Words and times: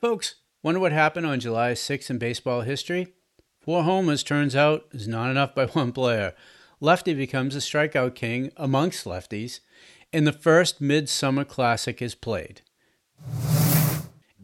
Folks, 0.00 0.36
wonder 0.62 0.78
what 0.78 0.92
happened 0.92 1.26
on 1.26 1.40
July 1.40 1.72
6th 1.72 2.08
in 2.08 2.18
baseball 2.18 2.60
history? 2.60 3.14
Four 3.60 3.82
homers 3.82 4.22
turns 4.22 4.54
out 4.54 4.84
is 4.92 5.08
not 5.08 5.28
enough 5.28 5.56
by 5.56 5.66
one 5.72 5.90
player. 5.90 6.34
Lefty 6.78 7.14
becomes 7.14 7.56
a 7.56 7.58
strikeout 7.58 8.14
king 8.14 8.52
amongst 8.56 9.06
lefties, 9.06 9.58
and 10.12 10.24
the 10.24 10.32
first 10.32 10.80
Midsummer 10.80 11.44
Classic 11.44 12.00
is 12.00 12.14
played. 12.14 12.60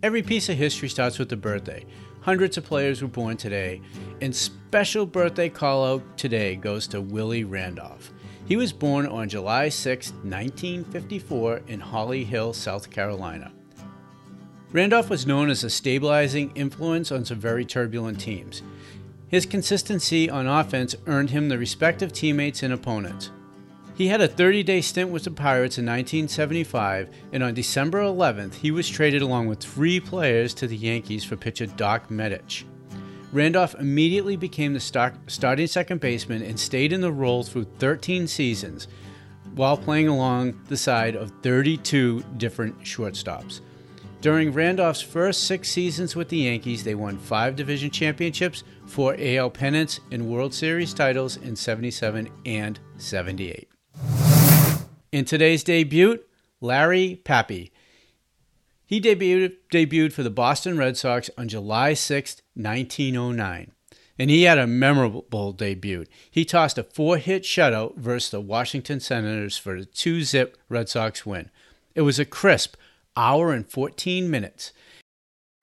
Every 0.03 0.25
piece 0.25 0.48
of 0.48 0.56
history 0.56 0.88
starts 0.88 1.21
with 1.21 1.32
a 1.32 1.37
birthday. 1.37 1.86
Hundreds 2.22 2.58
of 2.58 2.64
players 2.64 3.00
were 3.00 3.06
born 3.06 3.36
today, 3.36 3.80
and 4.21 4.34
special 4.34 5.06
birthday 5.06 5.48
call 5.48 5.84
out 5.84 6.18
today 6.18 6.56
goes 6.56 6.88
to 6.88 7.00
Willie 7.00 7.44
Randolph. 7.44 8.12
He 8.46 8.56
was 8.56 8.72
born 8.72 9.06
on 9.06 9.28
July 9.28 9.68
6, 9.68 10.10
1954, 10.24 11.60
in 11.68 11.78
Holly 11.78 12.24
Hill, 12.24 12.52
South 12.54 12.90
Carolina. 12.90 13.53
Randolph 14.75 15.09
was 15.09 15.25
known 15.25 15.51
as 15.51 15.63
a 15.63 15.71
stabilizing 15.71 16.51
influence 16.56 17.12
on 17.12 17.24
some 17.24 17.38
very 17.38 17.65
turbulent 17.65 18.19
teams. 18.19 18.60
His 19.28 19.46
consistency 19.46 20.28
on 20.28 20.48
offense 20.48 20.96
earned 21.06 21.30
him 21.30 21.48
the 21.48 21.59
respect 21.59 22.02
of 22.02 22.12
teammates 22.12 22.60
and 22.65 22.73
opponents. 22.73 23.30
He 23.95 24.09
had 24.09 24.20
a 24.20 24.27
30 24.27 24.65
day 24.65 24.80
stint 24.80 25.10
with 25.10 25.23
the 25.23 25.30
Pirates 25.30 25.79
in 25.79 25.87
1975, 25.87 27.09
and 27.32 27.45
on 27.45 27.55
December 27.55 28.01
11th, 28.02 28.55
he 28.55 28.73
was 28.73 28.88
traded 28.88 29.23
along 29.23 29.46
with 29.46 29.60
three 29.60 30.01
players 30.01 30.52
to 30.55 30.66
the 30.66 30.77
Yankees 30.77 31.23
for 31.23 31.37
pitcher 31.37 31.66
Doc 31.66 32.09
Medich. 32.09 32.65
Randolph 33.30 33.77
immediately 33.77 34.34
became 34.34 34.74
the 34.74 34.80
start, 34.80 35.15
starting 35.29 35.68
second 35.68 36.01
baseman 36.01 36.43
and 36.43 36.59
stayed 36.59 36.93
in 36.93 37.01
the 37.01 37.12
role 37.12 37.45
through 37.45 37.68
13 37.79 38.27
seasons 38.27 38.88
while 39.54 39.77
playing 39.77 40.09
along 40.09 40.60
the 40.66 40.77
side 40.77 41.15
of 41.15 41.30
32 41.43 42.24
different 42.38 42.80
shortstops. 42.80 43.60
During 44.24 44.52
Randolph's 44.52 45.02
first 45.02 45.45
six 45.45 45.69
seasons 45.69 46.16
with 46.16 46.30
the 46.30 46.38
Yankees, 46.38 46.82
they 46.82 46.95
won 46.95 47.19
five 47.19 47.56
division 47.56 47.91
championships, 47.91 48.65
four 48.87 49.15
AL 49.18 49.51
pennants, 49.51 50.01
and 50.10 50.30
World 50.30 50.54
Series 50.54 50.95
titles 50.95 51.37
in 51.37 51.54
77 51.54 52.30
and 52.46 52.80
78. 52.96 53.68
In 55.13 55.26
today's 55.26 55.63
debut, 55.63 56.21
Larry 56.63 57.21
Pape. 57.23 57.71
He 58.87 58.98
debuted, 58.98 59.57
debuted 59.71 60.15
for 60.15 60.23
the 60.23 60.30
Boston 60.30 60.79
Red 60.79 60.96
Sox 60.96 61.29
on 61.37 61.48
July 61.48 61.93
6, 61.93 62.41
1909. 62.54 63.73
And 64.19 64.31
he 64.31 64.45
had 64.45 64.57
a 64.57 64.67
memorable 64.67 65.53
debut. 65.53 66.07
He 66.31 66.47
tossed 66.47 66.79
a 66.79 66.85
four 66.85 67.19
hit 67.19 67.43
shutout 67.43 67.98
versus 67.98 68.31
the 68.31 68.41
Washington 68.41 69.01
Senators 69.01 69.59
for 69.59 69.77
a 69.77 69.85
2 69.85 70.23
zip 70.23 70.57
Red 70.70 70.89
Sox 70.89 71.27
win. 71.27 71.51
It 71.95 72.01
was 72.01 72.19
a 72.19 72.25
crisp 72.25 72.77
hour 73.17 73.53
and 73.53 73.69
14 73.69 74.31
minutes. 74.31 74.73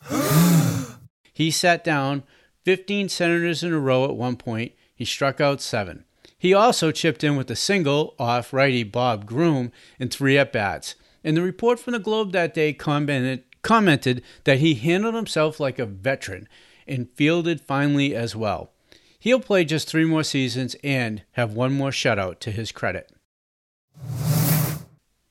he 1.33 1.51
sat 1.51 1.83
down 1.83 2.23
15 2.65 3.09
Senators 3.09 3.63
in 3.63 3.73
a 3.73 3.79
row 3.79 4.05
at 4.05 4.15
one 4.15 4.35
point. 4.35 4.73
He 4.93 5.05
struck 5.05 5.41
out 5.41 5.61
seven. 5.61 6.05
He 6.37 6.53
also 6.53 6.91
chipped 6.91 7.23
in 7.23 7.35
with 7.35 7.51
a 7.51 7.55
single 7.55 8.15
off 8.17 8.51
righty 8.53 8.83
Bob 8.83 9.25
Groom 9.25 9.71
in 9.99 10.09
three 10.09 10.37
at 10.37 10.51
bats. 10.51 10.95
And 11.23 11.37
the 11.37 11.41
report 11.41 11.79
from 11.79 11.93
the 11.93 11.99
Globe 11.99 12.31
that 12.31 12.53
day 12.53 12.73
commented, 12.73 13.43
commented 13.61 14.23
that 14.43 14.59
he 14.59 14.73
handled 14.73 15.13
himself 15.13 15.59
like 15.59 15.77
a 15.77 15.85
veteran 15.85 16.47
and 16.87 17.09
fielded 17.11 17.61
finely 17.61 18.15
as 18.15 18.35
well. 18.35 18.71
He'll 19.19 19.39
play 19.39 19.65
just 19.65 19.87
three 19.87 20.05
more 20.05 20.23
seasons 20.23 20.75
and 20.83 21.21
have 21.33 21.53
one 21.53 21.73
more 21.73 21.91
shutout 21.91 22.39
to 22.39 22.51
his 22.51 22.71
credit. 22.71 23.11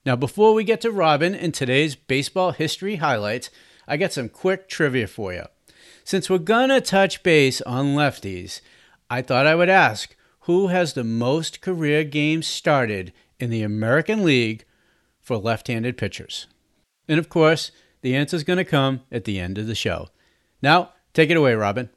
Now, 0.04 0.16
before 0.16 0.54
we 0.54 0.64
get 0.64 0.80
to 0.80 0.90
Robin 0.90 1.34
and 1.34 1.52
today's 1.52 1.94
baseball 1.94 2.52
history 2.52 2.96
highlights, 2.96 3.50
I 3.86 3.96
got 3.96 4.12
some 4.12 4.28
quick 4.28 4.68
trivia 4.68 5.06
for 5.06 5.32
you. 5.32 5.44
Since 6.04 6.30
we're 6.30 6.38
gonna 6.38 6.80
touch 6.80 7.22
base 7.22 7.60
on 7.62 7.94
lefties, 7.94 8.60
I 9.10 9.20
thought 9.20 9.46
I 9.46 9.54
would 9.54 9.68
ask 9.68 10.16
who 10.44 10.68
has 10.68 10.94
the 10.94 11.04
most 11.04 11.60
career 11.60 12.02
games 12.02 12.46
started 12.46 13.12
in 13.38 13.50
the 13.50 13.62
American 13.62 14.24
League 14.24 14.64
for 15.20 15.36
left 15.36 15.68
handed 15.68 15.96
pitchers? 15.96 16.46
And 17.06 17.18
of 17.18 17.28
course, 17.28 17.70
the 18.00 18.16
answer 18.16 18.36
is 18.36 18.44
going 18.44 18.56
to 18.56 18.64
come 18.64 19.02
at 19.12 19.24
the 19.24 19.38
end 19.38 19.58
of 19.58 19.66
the 19.66 19.74
show. 19.74 20.08
Now, 20.62 20.92
take 21.12 21.30
it 21.30 21.36
away, 21.36 21.54
Robin. 21.54 21.90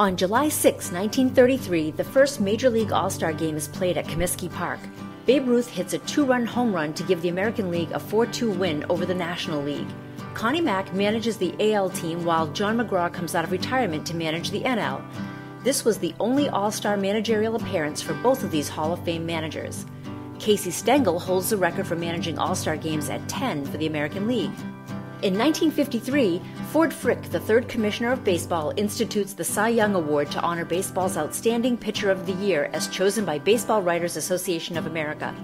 On 0.00 0.16
July 0.16 0.48
6, 0.48 0.90
1933, 0.90 1.90
the 1.92 2.02
first 2.02 2.40
Major 2.40 2.70
League 2.70 2.92
All 2.92 3.10
Star 3.10 3.32
game 3.32 3.56
is 3.56 3.68
played 3.68 3.98
at 3.98 4.06
Comiskey 4.06 4.50
Park. 4.52 4.80
Babe 5.26 5.46
Ruth 5.46 5.68
hits 5.68 5.92
a 5.92 5.98
two 5.98 6.24
run 6.24 6.46
home 6.46 6.74
run 6.74 6.94
to 6.94 7.02
give 7.02 7.20
the 7.20 7.28
American 7.28 7.70
League 7.70 7.92
a 7.92 8.00
4 8.00 8.26
2 8.26 8.50
win 8.50 8.84
over 8.88 9.04
the 9.04 9.14
National 9.14 9.62
League. 9.62 9.86
Connie 10.34 10.62
Mack 10.62 10.92
manages 10.94 11.36
the 11.36 11.54
AL 11.74 11.90
team 11.90 12.24
while 12.24 12.48
John 12.48 12.78
McGraw 12.78 13.12
comes 13.12 13.34
out 13.34 13.44
of 13.44 13.52
retirement 13.52 14.06
to 14.06 14.16
manage 14.16 14.50
the 14.50 14.62
NL. 14.62 15.04
This 15.62 15.84
was 15.84 15.98
the 15.98 16.14
only 16.18 16.48
All 16.48 16.70
Star 16.70 16.96
managerial 16.96 17.54
appearance 17.54 18.00
for 18.00 18.14
both 18.14 18.42
of 18.42 18.50
these 18.50 18.70
Hall 18.70 18.94
of 18.94 19.04
Fame 19.04 19.26
managers. 19.26 19.84
Casey 20.38 20.70
Stengel 20.70 21.20
holds 21.20 21.50
the 21.50 21.56
record 21.58 21.86
for 21.86 21.96
managing 21.96 22.38
All 22.38 22.54
Star 22.54 22.76
games 22.76 23.10
at 23.10 23.28
10 23.28 23.66
for 23.66 23.76
the 23.76 23.86
American 23.86 24.26
League. 24.26 24.50
In 25.22 25.38
1953, 25.38 26.42
Ford 26.72 26.90
Frick, 26.90 27.24
the 27.24 27.38
third 27.38 27.68
commissioner 27.68 28.12
of 28.12 28.24
baseball, 28.24 28.72
institutes 28.78 29.34
the 29.34 29.44
Cy 29.44 29.68
Young 29.68 29.94
Award 29.94 30.30
to 30.30 30.40
honor 30.40 30.64
baseball's 30.64 31.18
outstanding 31.18 31.76
pitcher 31.76 32.10
of 32.10 32.24
the 32.24 32.32
year 32.32 32.70
as 32.72 32.88
chosen 32.88 33.26
by 33.26 33.38
Baseball 33.38 33.82
Writers 33.82 34.16
Association 34.16 34.78
of 34.78 34.86
America. 34.86 35.34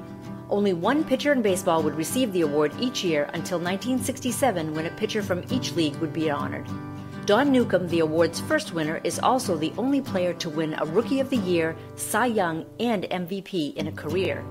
Only 0.48 0.72
one 0.72 1.04
pitcher 1.04 1.34
in 1.34 1.42
baseball 1.42 1.82
would 1.82 1.96
receive 1.96 2.32
the 2.32 2.40
award 2.40 2.72
each 2.80 3.04
year 3.04 3.24
until 3.34 3.58
1967 3.58 4.74
when 4.74 4.86
a 4.86 4.90
pitcher 4.92 5.22
from 5.22 5.44
each 5.50 5.72
league 5.72 5.96
would 5.96 6.14
be 6.14 6.30
honored. 6.30 6.66
Don 7.26 7.52
Newcombe, 7.52 7.88
the 7.88 8.00
award's 8.00 8.40
first 8.40 8.72
winner, 8.72 9.02
is 9.04 9.18
also 9.18 9.54
the 9.54 9.74
only 9.76 10.00
player 10.00 10.32
to 10.32 10.48
win 10.48 10.76
a 10.78 10.86
Rookie 10.86 11.20
of 11.20 11.28
the 11.28 11.36
Year, 11.36 11.76
Cy 11.96 12.24
Young, 12.24 12.64
and 12.80 13.04
MVP 13.04 13.74
in 13.74 13.88
a 13.88 13.92
career. 13.92 14.42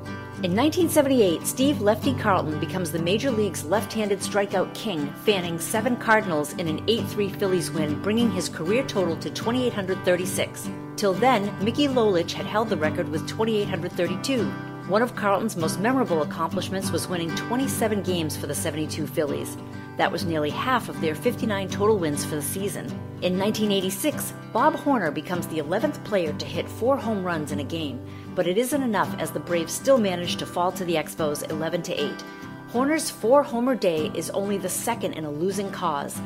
In 0.43 0.55
1978, 0.55 1.47
Steve 1.47 1.81
Lefty 1.81 2.13
Carlton 2.13 2.59
becomes 2.59 2.91
the 2.91 2.99
Major 2.99 3.31
League's 3.31 3.63
left 3.63 3.91
handed 3.91 4.19
strikeout 4.19 4.71
king, 4.75 5.11
fanning 5.25 5.57
seven 5.57 5.97
Cardinals 5.97 6.53
in 6.53 6.67
an 6.67 6.83
8 6.87 7.07
3 7.07 7.29
Phillies 7.29 7.71
win, 7.71 7.99
bringing 8.03 8.29
his 8.29 8.47
career 8.47 8.83
total 8.83 9.17
to 9.17 9.31
2,836. 9.31 10.69
Till 10.95 11.13
then, 11.13 11.51
Mickey 11.65 11.87
Lolich 11.87 12.33
had 12.33 12.45
held 12.45 12.69
the 12.69 12.77
record 12.77 13.09
with 13.09 13.27
2,832. 13.27 14.45
One 14.87 15.01
of 15.01 15.15
Carlton's 15.15 15.57
most 15.57 15.79
memorable 15.79 16.21
accomplishments 16.21 16.91
was 16.91 17.07
winning 17.07 17.35
27 17.35 18.03
games 18.03 18.37
for 18.37 18.45
the 18.45 18.53
72 18.53 19.07
Phillies. 19.07 19.57
That 19.97 20.11
was 20.11 20.23
nearly 20.23 20.51
half 20.51 20.87
of 20.87 21.01
their 21.01 21.15
59 21.15 21.67
total 21.69 21.97
wins 21.97 22.23
for 22.23 22.35
the 22.35 22.43
season. 22.43 22.85
In 23.23 23.39
1986, 23.39 24.33
Bob 24.53 24.75
Horner 24.75 25.09
becomes 25.09 25.47
the 25.47 25.57
11th 25.57 26.03
player 26.03 26.31
to 26.33 26.45
hit 26.45 26.69
four 26.69 26.95
home 26.95 27.23
runs 27.23 27.51
in 27.51 27.59
a 27.59 27.63
game, 27.63 27.99
but 28.37 28.45
it 28.45 28.55
isn't 28.55 28.83
enough 28.83 29.11
as 29.17 29.31
the 29.31 29.39
Braves 29.39 29.73
still 29.73 29.97
managed 29.97 30.37
to 30.37 30.45
fall 30.45 30.71
to 30.71 30.85
the 30.85 30.93
Expos 30.93 31.49
11 31.49 31.81
to 31.81 31.93
8. 31.99 32.23
Horner's 32.67 33.09
four 33.09 33.41
homer 33.41 33.73
day 33.73 34.11
is 34.13 34.29
only 34.29 34.59
the 34.59 34.69
second 34.69 35.13
in 35.13 35.25
a 35.25 35.31
losing 35.31 35.71
cause. 35.71 36.21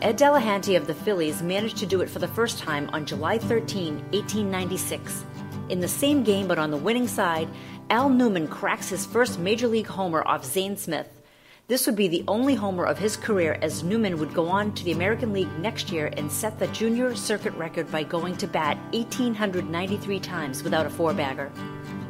Ed 0.00 0.18
Delahanty 0.18 0.76
of 0.76 0.88
the 0.88 0.94
Phillies 0.94 1.40
managed 1.40 1.76
to 1.76 1.86
do 1.86 2.00
it 2.00 2.10
for 2.10 2.18
the 2.18 2.26
first 2.26 2.58
time 2.58 2.90
on 2.92 3.06
July 3.06 3.38
13, 3.38 3.94
1896. 4.10 5.24
In 5.68 5.78
the 5.78 5.86
same 5.86 6.24
game 6.24 6.48
but 6.48 6.58
on 6.58 6.72
the 6.72 6.76
winning 6.76 7.06
side, 7.06 7.48
Al 7.90 8.08
Newman 8.08 8.48
cracks 8.48 8.88
his 8.88 9.06
first 9.06 9.38
major 9.38 9.68
league 9.68 9.86
homer 9.86 10.26
off 10.26 10.44
Zane 10.44 10.76
Smith. 10.76 11.21
This 11.68 11.86
would 11.86 11.94
be 11.94 12.08
the 12.08 12.24
only 12.26 12.56
homer 12.56 12.84
of 12.84 12.98
his 12.98 13.16
career 13.16 13.56
as 13.62 13.84
Newman 13.84 14.18
would 14.18 14.34
go 14.34 14.48
on 14.48 14.74
to 14.74 14.84
the 14.84 14.90
American 14.90 15.32
League 15.32 15.58
next 15.60 15.92
year 15.92 16.12
and 16.16 16.30
set 16.30 16.58
the 16.58 16.66
junior 16.68 17.14
circuit 17.14 17.54
record 17.54 17.90
by 17.90 18.02
going 18.02 18.36
to 18.38 18.48
bat 18.48 18.76
1,893 18.92 20.18
times 20.18 20.64
without 20.64 20.86
a 20.86 20.90
four 20.90 21.14
bagger. 21.14 21.52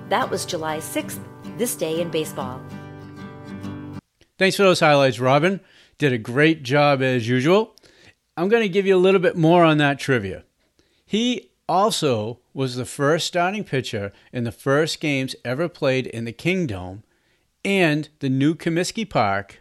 That 0.09 0.31
was 0.31 0.47
July 0.47 0.79
6th, 0.79 1.21
this 1.59 1.77
day 1.77 2.01
in 2.01 2.11
baseball. 2.11 2.63
Thanks 4.39 4.57
for 4.57 4.63
those 4.63 4.81
highlights, 4.81 5.21
Robin. 5.21 5.61
Did 5.99 6.15
a 6.15 6.19
great 6.19 6.63
job 6.63 7.03
as 7.03 7.29
usual. 7.29 7.77
I'm 8.39 8.49
going 8.49 8.63
to 8.63 8.69
give 8.71 8.87
you 8.87 8.97
a 8.97 8.99
little 8.99 9.21
bit 9.21 9.37
more 9.37 9.65
on 9.65 9.77
that 9.79 9.99
trivia. 9.99 10.45
He 11.05 11.51
also 11.69 12.41
was 12.55 12.77
the 12.77 12.87
first 12.87 13.27
starting 13.27 13.65
pitcher 13.65 14.13
in 14.33 14.45
the 14.45 14.51
first 14.51 14.99
games 14.99 15.37
ever 15.45 15.69
played 15.69 16.07
in 16.07 16.25
the 16.25 16.33
Kingdome 16.33 17.03
and 17.65 18.09
the 18.21 18.29
new 18.29 18.55
Comiskey 18.55 19.09
Park. 19.09 19.61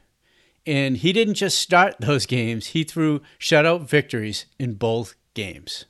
And 0.66 0.98
he 0.98 1.12
didn't 1.12 1.36
just 1.36 1.58
start 1.58 1.96
those 2.00 2.26
games, 2.26 2.68
he 2.68 2.84
threw 2.84 3.22
shutout 3.40 3.88
victories 3.88 4.46
in 4.60 4.76
both 4.76 5.16
games. 5.34 5.86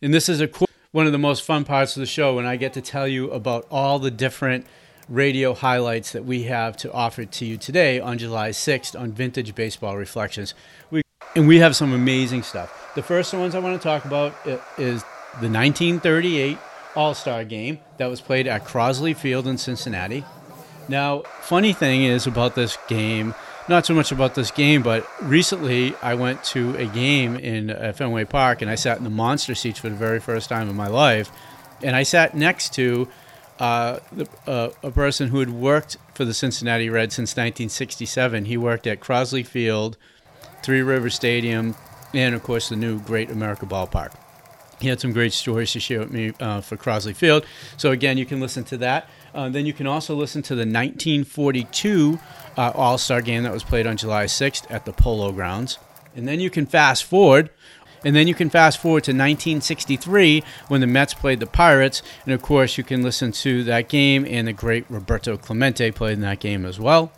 And 0.00 0.14
this 0.14 0.28
is 0.28 0.40
a 0.40 0.46
cool, 0.46 0.68
one 0.92 1.06
of 1.06 1.12
the 1.12 1.18
most 1.18 1.42
fun 1.42 1.64
parts 1.64 1.96
of 1.96 2.00
the 2.00 2.06
show 2.06 2.36
when 2.36 2.46
I 2.46 2.56
get 2.56 2.72
to 2.74 2.80
tell 2.80 3.08
you 3.08 3.30
about 3.30 3.66
all 3.70 3.98
the 3.98 4.10
different 4.10 4.66
radio 5.08 5.54
highlights 5.54 6.12
that 6.12 6.24
we 6.24 6.44
have 6.44 6.76
to 6.76 6.92
offer 6.92 7.24
to 7.24 7.44
you 7.44 7.56
today 7.56 7.98
on 7.98 8.18
July 8.18 8.50
6th 8.50 8.98
on 8.98 9.12
Vintage 9.12 9.54
Baseball 9.54 9.96
Reflections. 9.96 10.54
We, 10.90 11.02
and 11.34 11.48
we 11.48 11.58
have 11.58 11.74
some 11.74 11.92
amazing 11.92 12.42
stuff. 12.42 12.92
The 12.94 13.02
first 13.02 13.32
ones 13.32 13.54
I 13.54 13.58
want 13.58 13.80
to 13.80 13.82
talk 13.82 14.04
about 14.04 14.34
is 14.44 15.02
the 15.40 15.48
1938 15.48 16.58
All 16.94 17.14
Star 17.14 17.44
game 17.44 17.80
that 17.96 18.06
was 18.06 18.20
played 18.20 18.46
at 18.46 18.64
Crosley 18.64 19.16
Field 19.16 19.46
in 19.46 19.58
Cincinnati. 19.58 20.24
Now, 20.88 21.22
funny 21.42 21.72
thing 21.72 22.04
is 22.04 22.26
about 22.26 22.54
this 22.54 22.78
game, 22.88 23.34
not 23.68 23.84
so 23.84 23.94
much 23.94 24.10
about 24.10 24.34
this 24.34 24.50
game, 24.50 24.82
but 24.82 25.06
recently 25.22 25.94
I 26.02 26.14
went 26.14 26.42
to 26.44 26.74
a 26.76 26.86
game 26.86 27.36
in 27.36 27.70
uh, 27.70 27.92
Fenway 27.94 28.24
Park 28.24 28.62
and 28.62 28.70
I 28.70 28.74
sat 28.74 28.96
in 28.96 29.04
the 29.04 29.10
monster 29.10 29.54
seats 29.54 29.78
for 29.78 29.90
the 29.90 29.96
very 29.96 30.20
first 30.20 30.48
time 30.48 30.68
in 30.70 30.76
my 30.76 30.88
life. 30.88 31.30
And 31.82 31.94
I 31.94 32.02
sat 32.02 32.34
next 32.34 32.72
to 32.74 33.08
uh, 33.60 33.98
uh, 34.46 34.70
a 34.82 34.90
person 34.90 35.28
who 35.28 35.40
had 35.40 35.50
worked 35.50 35.96
for 36.14 36.24
the 36.24 36.34
Cincinnati 36.34 36.88
Reds 36.88 37.14
since 37.14 37.32
1967. 37.32 38.46
He 38.46 38.56
worked 38.56 38.86
at 38.86 39.00
Crosley 39.00 39.46
Field, 39.46 39.96
Three 40.62 40.82
River 40.82 41.10
Stadium, 41.10 41.76
and 42.14 42.34
of 42.34 42.42
course 42.42 42.70
the 42.70 42.76
new 42.76 43.00
Great 43.00 43.30
America 43.30 43.66
Ballpark. 43.66 44.14
He 44.80 44.88
had 44.88 45.00
some 45.00 45.12
great 45.12 45.32
stories 45.32 45.72
to 45.72 45.80
share 45.80 46.00
with 46.00 46.12
me 46.12 46.32
uh, 46.40 46.60
for 46.60 46.76
Crosley 46.76 47.14
Field. 47.14 47.44
So 47.76 47.90
again, 47.90 48.16
you 48.16 48.24
can 48.24 48.40
listen 48.40 48.64
to 48.64 48.76
that. 48.78 49.08
Uh, 49.34 49.48
then 49.48 49.66
you 49.66 49.72
can 49.72 49.86
also 49.86 50.14
listen 50.14 50.42
to 50.42 50.54
the 50.54 50.60
1942 50.60 52.18
uh, 52.56 52.72
All 52.74 52.98
Star 52.98 53.20
game 53.20 53.42
that 53.42 53.52
was 53.52 53.64
played 53.64 53.86
on 53.86 53.96
July 53.96 54.24
6th 54.24 54.66
at 54.70 54.84
the 54.84 54.92
Polo 54.92 55.32
Grounds. 55.32 55.78
And 56.16 56.26
then 56.26 56.40
you 56.40 56.50
can 56.50 56.66
fast 56.66 57.04
forward. 57.04 57.50
And 58.04 58.14
then 58.14 58.28
you 58.28 58.34
can 58.34 58.48
fast 58.48 58.78
forward 58.78 59.04
to 59.04 59.10
1963 59.10 60.44
when 60.68 60.80
the 60.80 60.86
Mets 60.86 61.14
played 61.14 61.40
the 61.40 61.46
Pirates. 61.46 62.02
And 62.24 62.32
of 62.32 62.42
course, 62.42 62.78
you 62.78 62.84
can 62.84 63.02
listen 63.02 63.32
to 63.32 63.64
that 63.64 63.88
game 63.88 64.24
and 64.28 64.46
the 64.46 64.52
great 64.52 64.84
Roberto 64.88 65.36
Clemente 65.36 65.90
played 65.90 66.14
in 66.14 66.20
that 66.20 66.40
game 66.40 66.64
as 66.64 66.78
well. 66.78 67.12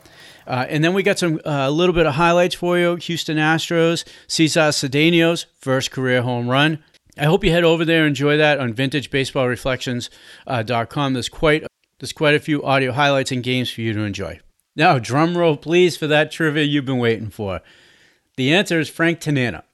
Uh, 0.46 0.64
and 0.68 0.82
then 0.82 0.94
we 0.94 1.02
got 1.02 1.18
some 1.18 1.38
a 1.44 1.50
uh, 1.50 1.70
little 1.70 1.94
bit 1.94 2.06
of 2.06 2.14
highlights 2.14 2.54
for 2.54 2.78
you. 2.78 2.96
Houston 2.96 3.36
Astros, 3.36 4.04
Cesar 4.26 4.72
Cedeno's 4.72 5.46
first 5.60 5.90
career 5.90 6.22
home 6.22 6.48
run. 6.48 6.82
I 7.18 7.24
hope 7.24 7.44
you 7.44 7.50
head 7.50 7.64
over 7.64 7.84
there 7.84 8.04
and 8.04 8.08
enjoy 8.08 8.38
that 8.38 8.58
on 8.58 8.72
VintageBaseballReflections.com. 8.72 10.08
Uh, 10.46 11.10
there's 11.12 11.28
quite 11.28 11.66
there's 12.00 12.12
quite 12.12 12.34
a 12.34 12.40
few 12.40 12.62
audio 12.64 12.92
highlights 12.92 13.30
and 13.30 13.42
games 13.42 13.70
for 13.70 13.82
you 13.82 13.92
to 13.92 14.00
enjoy. 14.00 14.40
Now, 14.74 14.98
drum 14.98 15.36
roll, 15.36 15.56
please, 15.56 15.96
for 15.96 16.06
that 16.06 16.32
trivia 16.32 16.64
you've 16.64 16.86
been 16.86 16.98
waiting 16.98 17.30
for. 17.30 17.60
The 18.36 18.52
answer 18.52 18.80
is 18.80 18.88
Frank 18.88 19.20
Tanana. 19.20 19.64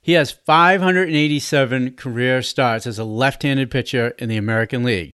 He 0.00 0.12
has 0.12 0.30
587 0.30 1.92
career 1.92 2.42
starts 2.42 2.86
as 2.86 2.98
a 2.98 3.04
left 3.04 3.42
handed 3.42 3.70
pitcher 3.70 4.08
in 4.18 4.28
the 4.28 4.36
American 4.36 4.84
League. 4.84 5.10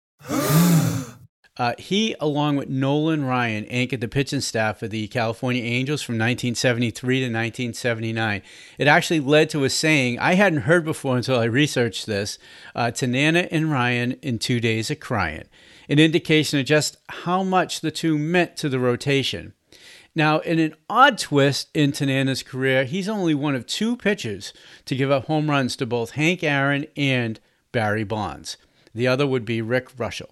Uh, 1.60 1.74
he, 1.76 2.16
along 2.20 2.56
with 2.56 2.70
Nolan 2.70 3.22
Ryan, 3.22 3.66
anchored 3.66 4.00
the 4.00 4.08
pitching 4.08 4.40
staff 4.40 4.78
for 4.78 4.88
the 4.88 5.08
California 5.08 5.62
Angels 5.62 6.00
from 6.00 6.14
1973 6.14 7.18
to 7.18 7.26
1979. 7.26 8.40
It 8.78 8.88
actually 8.88 9.20
led 9.20 9.50
to 9.50 9.64
a 9.64 9.68
saying 9.68 10.18
I 10.18 10.36
hadn't 10.36 10.62
heard 10.62 10.86
before 10.86 11.18
until 11.18 11.38
I 11.38 11.44
researched 11.44 12.06
this 12.06 12.38
uh, 12.74 12.92
Tanana 12.92 13.40
and 13.50 13.70
Ryan 13.70 14.12
in 14.22 14.38
two 14.38 14.58
days 14.58 14.90
of 14.90 15.00
crying, 15.00 15.44
an 15.90 15.98
indication 15.98 16.58
of 16.58 16.64
just 16.64 16.96
how 17.10 17.42
much 17.42 17.82
the 17.82 17.90
two 17.90 18.16
meant 18.16 18.56
to 18.56 18.70
the 18.70 18.80
rotation. 18.80 19.52
Now, 20.14 20.38
in 20.38 20.58
an 20.58 20.74
odd 20.88 21.18
twist 21.18 21.68
in 21.74 21.92
Tanana's 21.92 22.42
career, 22.42 22.84
he's 22.84 23.06
only 23.06 23.34
one 23.34 23.54
of 23.54 23.66
two 23.66 23.98
pitchers 23.98 24.54
to 24.86 24.96
give 24.96 25.10
up 25.10 25.26
home 25.26 25.50
runs 25.50 25.76
to 25.76 25.84
both 25.84 26.12
Hank 26.12 26.42
Aaron 26.42 26.86
and 26.96 27.38
Barry 27.70 28.04
Bonds. 28.04 28.56
The 28.94 29.06
other 29.06 29.26
would 29.26 29.44
be 29.44 29.60
Rick 29.60 29.94
Reuschel. 29.98 30.30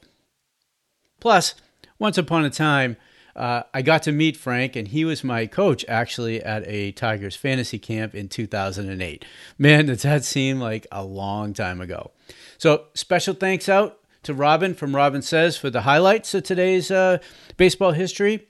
Plus, 1.21 1.55
once 1.99 2.19
upon 2.19 2.45
a 2.45 2.51
time, 2.51 2.97
uh, 3.35 3.63
I 3.73 3.83
got 3.83 4.03
to 4.03 4.13
meet 4.13 4.37
Frank, 4.37 4.75
and 4.75 4.89
he 4.89 5.05
was 5.05 5.23
my 5.23 5.47
coach 5.47 5.85
actually 5.89 6.43
at 6.43 6.67
a 6.67 6.93
Tigers 6.93 7.37
fantasy 7.37 7.79
camp 7.79 8.15
in 8.15 8.29
2008. 8.29 9.25
Man, 9.57 9.87
does 9.87 10.03
that 10.03 10.25
seem 10.25 10.59
like 10.59 10.87
a 10.91 11.05
long 11.05 11.53
time 11.53 11.81
ago. 11.81 12.11
So, 12.59 12.87
special 12.95 13.35
thanks 13.35 13.69
out 13.69 14.01
to 14.25 14.35
Robin 14.35 14.75
from 14.75 14.97
Robin 14.97 15.23
Says 15.23 15.57
for 15.57 15.71
the 15.71 15.83
highlights 15.83 16.35
of 16.35 16.43
today's 16.43 16.91
uh, 16.91 17.19
baseball 17.57 17.93
history 17.93 18.49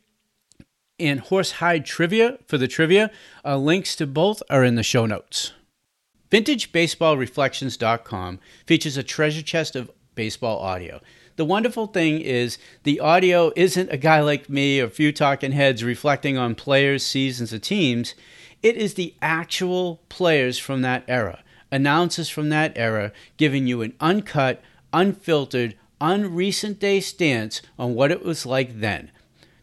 and 0.99 1.23
Horsehide 1.23 1.85
Trivia 1.85 2.39
for 2.47 2.57
the 2.57 2.67
trivia. 2.67 3.11
Uh, 3.45 3.59
links 3.59 3.95
to 3.97 4.07
both 4.07 4.43
are 4.49 4.65
in 4.65 4.77
the 4.77 4.83
show 4.83 5.05
notes. 5.05 5.53
VintageBaseballReflections.com 6.31 8.41
features 8.67 8.97
a 8.97 9.03
treasure 9.03 9.43
chest 9.43 9.77
of 9.77 9.91
baseball 10.19 10.59
audio 10.59 11.01
the 11.39 11.45
wonderful 11.45 11.87
thing 11.87 12.21
is 12.21 12.59
the 12.83 12.99
audio 12.99 13.53
isn't 13.55 13.93
a 13.93 13.97
guy 13.97 14.21
like 14.21 14.51
me 14.51 14.81
or 14.81 14.87
a 14.87 14.91
few 14.91 15.13
talking 15.13 15.53
heads 15.53 15.85
reflecting 15.85 16.37
on 16.37 16.57
players, 16.57 17.07
seasons, 17.07 17.53
or 17.53 17.61
teams. 17.61 18.17
It 18.61 18.77
is 18.77 18.95
the 18.95 19.15
actual 19.23 20.01
players 20.09 20.59
from 20.59 20.83
that 20.83 21.05
era, 21.07 21.45
announcers 21.71 22.29
from 22.29 22.49
that 22.49 22.73
era, 22.75 23.13
giving 23.37 23.69
you 23.69 23.83
an 23.83 23.95
uncut, 24.01 24.61
unfiltered, 24.93 25.77
unrecent 26.01 26.81
day 26.81 26.99
stance 26.99 27.63
on 27.79 27.95
what 27.95 28.11
it 28.11 28.25
was 28.25 28.45
like 28.45 28.81
then. 28.81 29.13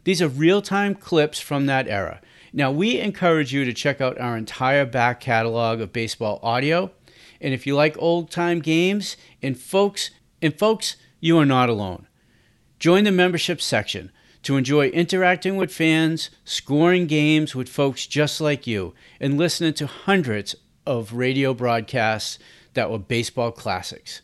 These 0.04 0.22
are 0.22 0.28
real 0.28 0.62
time 0.62 0.94
clips 0.94 1.40
from 1.40 1.66
that 1.66 1.88
era. 1.88 2.22
Now, 2.54 2.70
we 2.70 2.98
encourage 2.98 3.52
you 3.52 3.66
to 3.66 3.74
check 3.74 4.00
out 4.00 4.18
our 4.18 4.38
entire 4.38 4.86
back 4.86 5.20
catalog 5.20 5.82
of 5.82 5.92
baseball 5.92 6.40
audio. 6.42 6.90
And 7.38 7.52
if 7.52 7.66
you 7.66 7.76
like 7.76 7.96
old 7.98 8.30
time 8.30 8.60
games, 8.60 9.18
and 9.42 9.58
folks, 9.58 10.10
and 10.42 10.58
folks, 10.58 10.96
you 11.20 11.38
are 11.38 11.46
not 11.46 11.68
alone. 11.68 12.06
Join 12.78 13.04
the 13.04 13.12
membership 13.12 13.60
section 13.60 14.12
to 14.42 14.56
enjoy 14.56 14.88
interacting 14.88 15.56
with 15.56 15.72
fans, 15.72 16.30
scoring 16.44 17.06
games 17.06 17.54
with 17.54 17.68
folks 17.68 18.06
just 18.06 18.40
like 18.40 18.66
you, 18.66 18.94
and 19.18 19.38
listening 19.38 19.74
to 19.74 19.86
hundreds 19.86 20.54
of 20.86 21.12
radio 21.14 21.52
broadcasts 21.52 22.38
that 22.74 22.90
were 22.90 22.98
baseball 22.98 23.50
classics. 23.50 24.22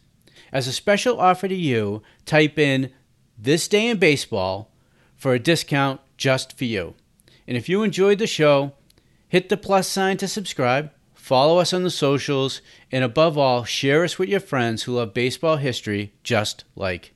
As 0.52 0.68
a 0.68 0.72
special 0.72 1.18
offer 1.18 1.48
to 1.48 1.54
you, 1.54 2.02
type 2.26 2.58
in 2.58 2.92
This 3.38 3.66
Day 3.66 3.88
in 3.88 3.98
Baseball 3.98 4.70
for 5.16 5.32
a 5.34 5.38
discount 5.38 6.00
just 6.16 6.56
for 6.56 6.66
you. 6.66 6.94
And 7.48 7.56
if 7.56 7.68
you 7.68 7.82
enjoyed 7.82 8.18
the 8.18 8.26
show, 8.26 8.74
hit 9.28 9.48
the 9.48 9.56
plus 9.56 9.88
sign 9.88 10.18
to 10.18 10.28
subscribe 10.28 10.90
Follow 11.32 11.60
us 11.60 11.72
on 11.72 11.82
the 11.82 11.88
socials, 11.90 12.60
and 12.90 13.02
above 13.02 13.38
all, 13.38 13.64
share 13.64 14.04
us 14.04 14.18
with 14.18 14.28
your 14.28 14.38
friends 14.38 14.82
who 14.82 14.92
love 14.92 15.14
baseball 15.14 15.56
history 15.56 16.12
just 16.22 16.64
like 16.76 17.14